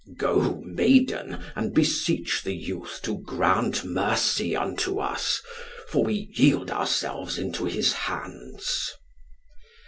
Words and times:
"Go, 0.17 0.61
maiden, 0.65 1.37
and 1.55 1.75
beseech 1.75 2.41
the 2.41 2.55
youth 2.55 3.01
to 3.03 3.19
grant 3.19 3.85
mercy 3.85 4.55
unto 4.55 4.97
us, 4.97 5.43
for 5.89 6.03
we 6.03 6.27
yield 6.33 6.71
ourselves 6.71 7.37
into 7.37 7.65
his 7.65 7.93
hands." 7.93 8.93